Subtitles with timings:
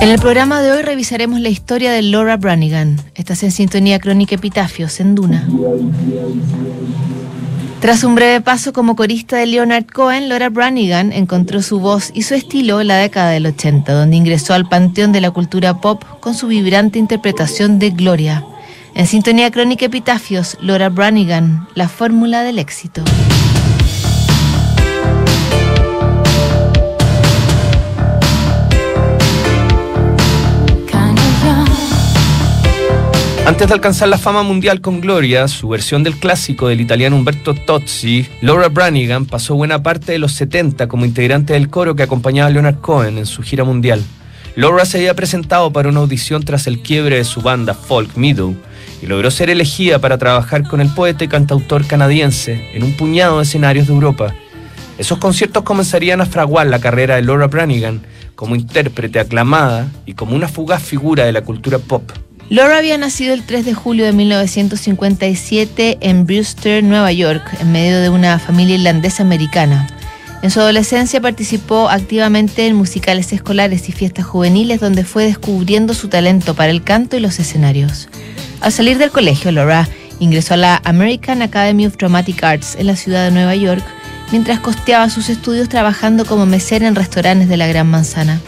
[0.00, 2.96] En el programa de hoy revisaremos la historia de Laura Branigan.
[3.14, 5.46] Estás en sintonía crónica Epitafios en Duna.
[7.80, 12.22] Tras un breve paso como corista de Leonard Cohen, Laura Branigan encontró su voz y
[12.22, 16.02] su estilo en la década del 80, donde ingresó al panteón de la cultura pop
[16.20, 18.42] con su vibrante interpretación de Gloria.
[18.94, 23.02] En sintonía crónica Epitafios, Laura Branigan, la fórmula del éxito.
[33.46, 37.54] Antes de alcanzar la fama mundial con Gloria, su versión del clásico del italiano Umberto
[37.54, 42.48] Tozzi, Laura Branigan pasó buena parte de los 70 como integrante del coro que acompañaba
[42.48, 44.04] a Leonard Cohen en su gira mundial.
[44.56, 48.54] Laura se había presentado para una audición tras el quiebre de su banda Folk Meadow
[49.02, 53.38] y logró ser elegida para trabajar con el poeta y cantautor canadiense en un puñado
[53.38, 54.34] de escenarios de Europa.
[54.98, 58.02] Esos conciertos comenzarían a fraguar la carrera de Laura Branigan
[58.34, 62.10] como intérprete aclamada y como una fugaz figura de la cultura pop.
[62.50, 68.00] Laura había nacido el 3 de julio de 1957 en Brewster, Nueva York, en medio
[68.00, 69.86] de una familia irlandesa americana.
[70.42, 76.08] En su adolescencia participó activamente en musicales escolares y fiestas juveniles donde fue descubriendo su
[76.08, 78.08] talento para el canto y los escenarios.
[78.60, 79.88] Al salir del colegio, Laura
[80.18, 83.84] ingresó a la American Academy of Dramatic Arts en la ciudad de Nueva York,
[84.32, 88.40] mientras costeaba sus estudios trabajando como mesera en restaurantes de la Gran Manzana.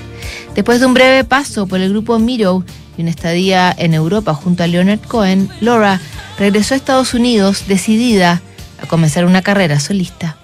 [0.57, 2.65] Después de un breve paso por el grupo Miro,
[2.97, 6.01] y una estadía en Europa junto a Leonard Cohen, Laura
[6.39, 8.43] regresó a Estados Unidos decidida
[8.83, 10.37] a comenzar una carrera solista.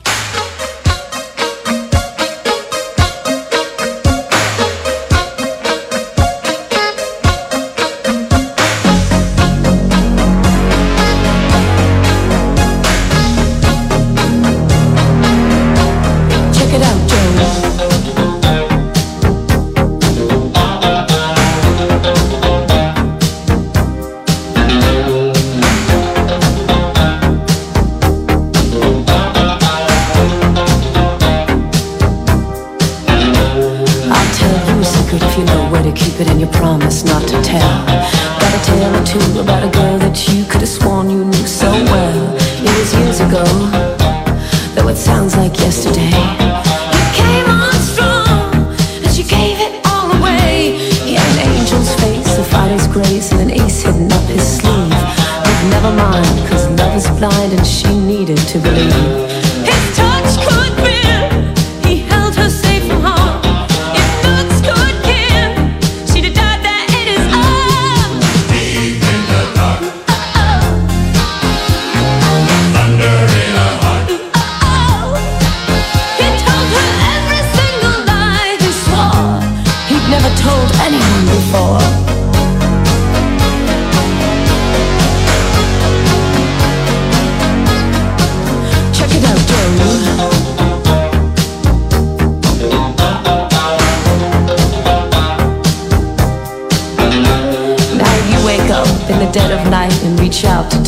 [36.19, 37.87] keep it your promise not to tell.
[37.87, 39.88] Got a tale or two about a girl.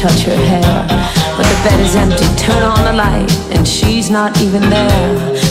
[0.01, 0.87] touch her hair.
[1.37, 5.50] But the bed is empty, turn on the light, and she's not even there.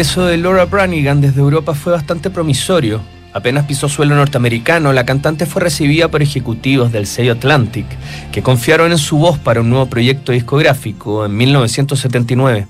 [0.00, 3.02] Regreso de Laura Branigan desde Europa fue bastante promisorio.
[3.34, 7.84] Apenas pisó suelo norteamericano, la cantante fue recibida por ejecutivos del sello Atlantic,
[8.32, 12.66] que confiaron en su voz para un nuevo proyecto discográfico en 1979.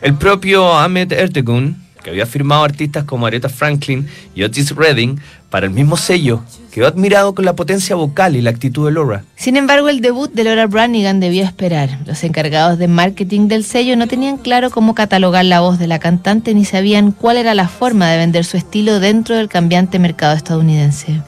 [0.00, 5.20] El propio Ahmed Ertegun, que había firmado artistas como Aretha Franklin y Otis Redding
[5.50, 9.24] para el mismo sello, quedó admirado con la potencia vocal y la actitud de Laura.
[9.36, 11.98] Sin embargo, el debut de Laura Branigan debió esperar.
[12.06, 15.98] Los encargados de marketing del sello no tenían claro cómo catalogar la voz de la
[15.98, 20.34] cantante ni sabían cuál era la forma de vender su estilo dentro del cambiante mercado
[20.34, 21.20] estadounidense.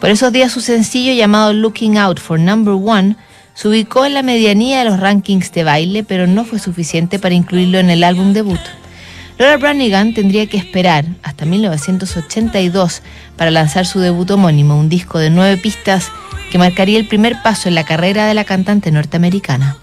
[0.00, 3.16] Por esos días su sencillo llamado Looking Out for Number One
[3.54, 7.34] se ubicó en la medianía de los rankings de baile, pero no fue suficiente para
[7.34, 8.60] incluirlo en el álbum debut.
[9.40, 13.00] Laura Branigan tendría que esperar hasta 1982
[13.38, 16.12] para lanzar su debut homónimo, un disco de nueve pistas
[16.52, 19.78] que marcaría el primer paso en la carrera de la cantante norteamericana.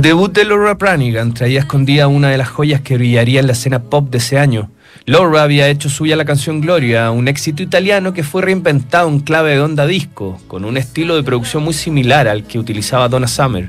[0.00, 3.52] El debut de Laura Branigan traía escondida una de las joyas que brillaría en la
[3.52, 4.70] escena pop de ese año.
[5.04, 9.50] Laura había hecho suya la canción Gloria, un éxito italiano que fue reinventado en clave
[9.50, 13.68] de onda disco, con un estilo de producción muy similar al que utilizaba Donna Summer.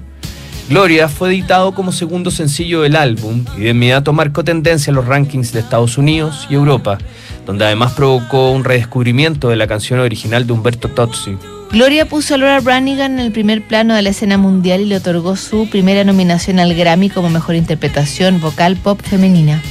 [0.70, 5.08] Gloria fue editado como segundo sencillo del álbum y de inmediato marcó tendencia en los
[5.08, 6.98] rankings de Estados Unidos y Europa,
[7.46, 11.36] donde además provocó un redescubrimiento de la canción original de Umberto Tozzi.
[11.72, 14.98] Gloria puso a Laura Branigan en el primer plano de la escena mundial y le
[14.98, 19.62] otorgó su primera nominación al Grammy como mejor interpretación vocal pop femenina.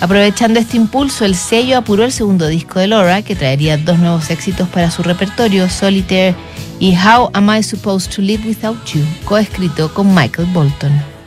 [0.00, 4.30] Aprovechando este impulso, el sello apuró el segundo disco de Laura, que traería dos nuevos
[4.30, 6.36] éxitos para su repertorio, Solitaire
[6.78, 11.17] y How Am I Supposed to Live Without You, coescrito con Michael Bolton.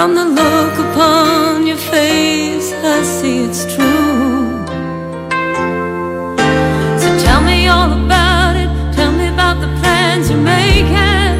[0.00, 4.64] From the look upon your face, I see it's true.
[7.02, 8.70] So tell me all about it.
[8.96, 11.36] Tell me about the plans you're making.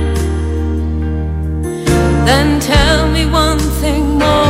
[2.27, 4.50] Then tell me one thing more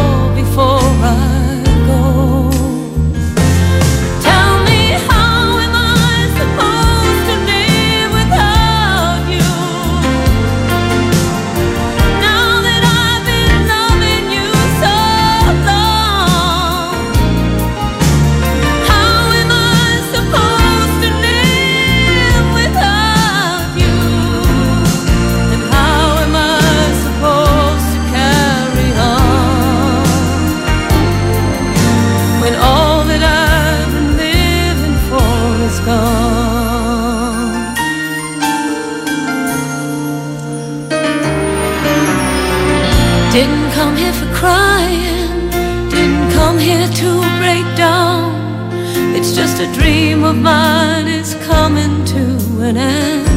[49.60, 52.22] A dream of mine is coming to
[52.62, 53.28] an end.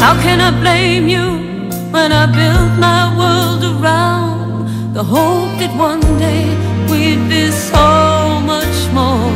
[0.00, 1.26] How can I blame you
[1.90, 6.44] when I built my world around the hope that one day
[6.88, 9.35] we'd be so much more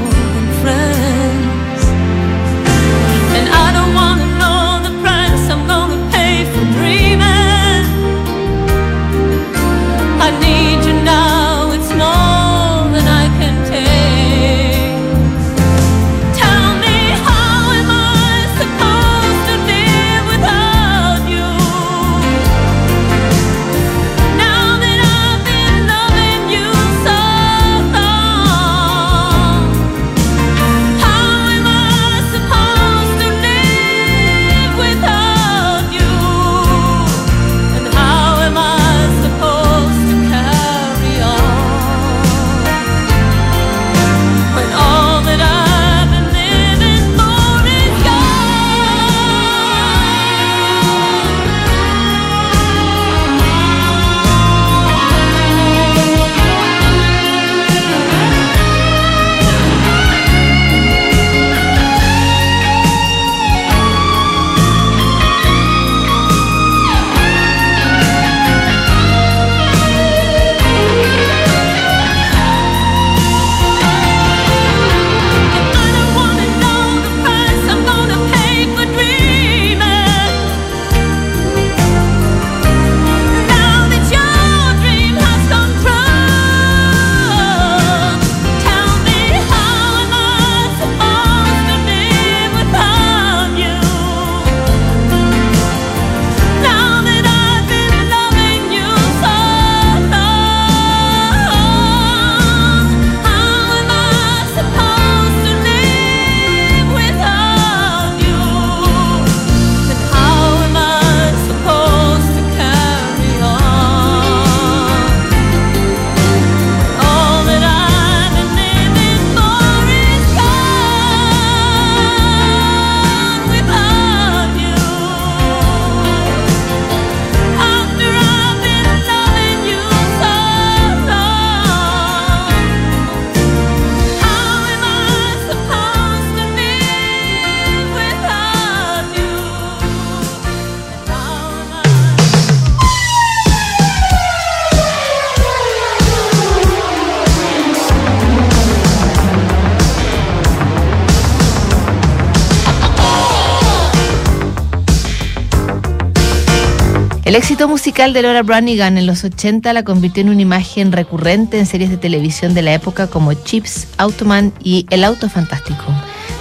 [157.31, 161.61] El éxito musical de Laura Branigan en los 80 la convirtió en una imagen recurrente
[161.61, 165.85] en series de televisión de la época como Chips, Automan y El Auto Fantástico.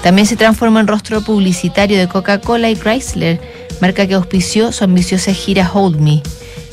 [0.01, 3.39] También se transformó en rostro publicitario de Coca-Cola y Chrysler,
[3.79, 6.23] marca que auspició su ambiciosa gira Hold Me.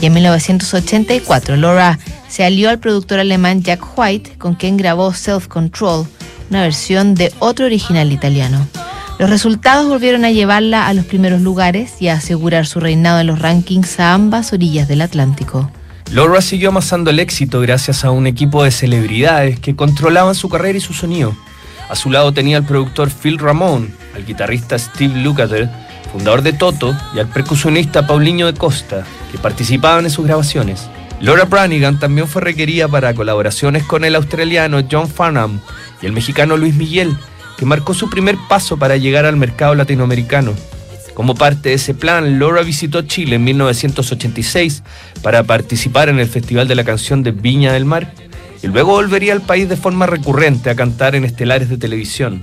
[0.00, 5.46] Y en 1984, Laura se alió al productor alemán Jack White, con quien grabó Self
[5.46, 6.06] Control,
[6.48, 8.66] una versión de otro original italiano.
[9.18, 13.26] Los resultados volvieron a llevarla a los primeros lugares y a asegurar su reinado en
[13.28, 15.70] los rankings a ambas orillas del Atlántico.
[16.12, 20.76] Laura siguió amasando el éxito gracias a un equipo de celebridades que controlaban su carrera
[20.76, 21.34] y su sonido.
[21.88, 25.70] A su lado tenía al productor Phil Ramón, al guitarrista Steve Lukather,
[26.12, 30.88] fundador de Toto, y al percusionista Paulinho de Costa, que participaban en sus grabaciones.
[31.20, 35.60] Laura Branigan también fue requerida para colaboraciones con el australiano John Farnham
[36.02, 37.16] y el mexicano Luis Miguel,
[37.56, 40.52] que marcó su primer paso para llegar al mercado latinoamericano.
[41.14, 44.82] Como parte de ese plan, Laura visitó Chile en 1986
[45.22, 48.12] para participar en el Festival de la Canción de Viña del Mar
[48.62, 52.42] y luego volvería al país de forma recurrente a cantar en estelares de televisión.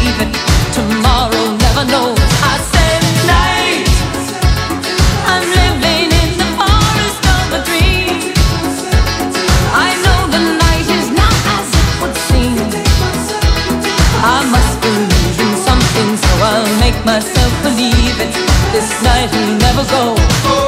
[0.00, 0.32] Even
[0.72, 2.18] Tomorrow never knows.
[2.52, 3.88] I said night.
[5.28, 8.32] I'm living in the forest of a dream.
[9.86, 12.56] I know the night is not as it would seem.
[14.24, 14.80] I must
[15.68, 18.32] something, so I'll make myself believe it.
[18.72, 20.61] This night will never go.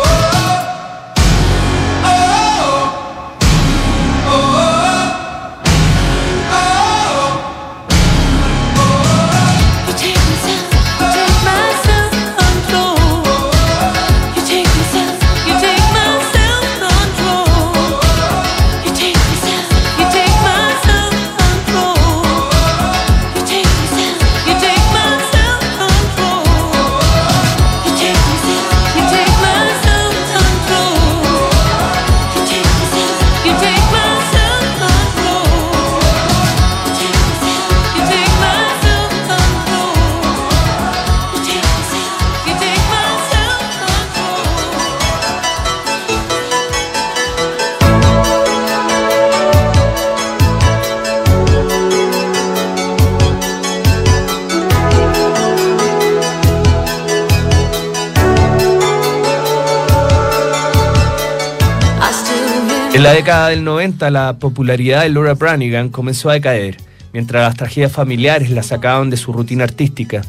[63.04, 66.78] La década del 90 la popularidad de Laura Branigan comenzó a decaer,
[67.12, 70.22] mientras las tragedias familiares la sacaban de su rutina artística.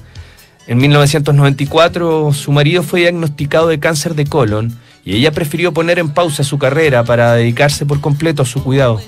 [0.68, 6.10] En 1994 su marido fue diagnosticado de cáncer de colon y ella prefirió poner en
[6.10, 9.00] pausa su carrera para dedicarse por completo a su cuidado.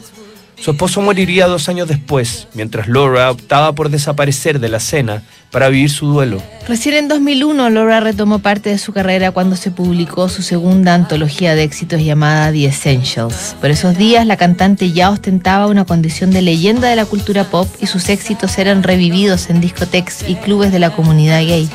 [0.59, 5.69] Su esposo moriría dos años después, mientras Laura optaba por desaparecer de la escena para
[5.69, 6.41] vivir su duelo.
[6.67, 11.55] Recién en 2001, Laura retomó parte de su carrera cuando se publicó su segunda antología
[11.55, 13.55] de éxitos llamada The Essentials.
[13.61, 17.69] Por esos días, la cantante ya ostentaba una condición de leyenda de la cultura pop
[17.79, 21.69] y sus éxitos eran revividos en discotecas y clubes de la comunidad gay.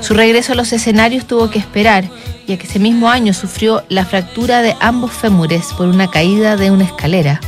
[0.00, 2.10] Su regreso a los escenarios tuvo que esperar,
[2.48, 6.72] ya que ese mismo año sufrió la fractura de ambos fémures por una caída de
[6.72, 7.40] una escalera.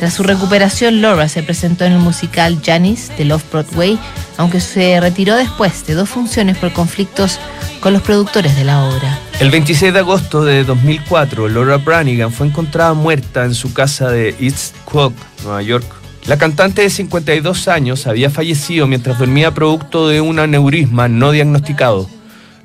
[0.00, 3.98] Tras su recuperación, Laura se presentó en el musical Janice de Love Broadway,
[4.38, 7.38] aunque se retiró después de dos funciones por conflictos
[7.80, 9.18] con los productores de la obra.
[9.40, 14.34] El 26 de agosto de 2004, Laura Branigan fue encontrada muerta en su casa de
[14.40, 15.84] East Quogue, Nueva York.
[16.26, 22.08] La cantante de 52 años había fallecido mientras dormía producto de un aneurisma no diagnosticado.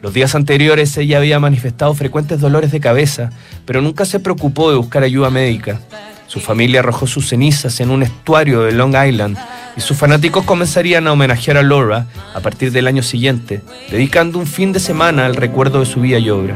[0.02, 3.32] Los días anteriores ella había manifestado frecuentes dolores de cabeza,
[3.66, 5.82] pero nunca se preocupó de buscar ayuda médica.
[6.28, 9.38] Su familia arrojó sus cenizas en un estuario de Long Island
[9.78, 14.48] y sus fanáticos comenzarían a homenajear a Laura a partir del año siguiente, dedicando un
[14.48, 16.56] fin de semana al recuerdo de su vida y obra.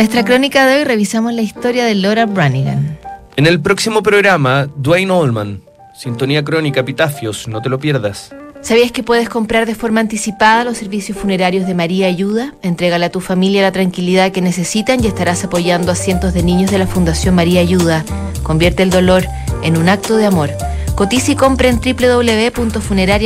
[0.00, 2.98] Nuestra crónica de hoy revisamos la historia de Laura Branigan.
[3.36, 5.60] En el próximo programa, Dwayne Allman,
[5.94, 8.34] Sintonía Crónica, Epitafios, no te lo pierdas.
[8.62, 12.54] ¿Sabías que puedes comprar de forma anticipada los servicios funerarios de María Ayuda?
[12.62, 16.70] Entrégale a tu familia la tranquilidad que necesitan y estarás apoyando a cientos de niños
[16.70, 18.02] de la Fundación María Ayuda.
[18.42, 19.26] Convierte el dolor
[19.62, 20.48] en un acto de amor.
[20.94, 23.16] Cotiza y compra en www.funeraria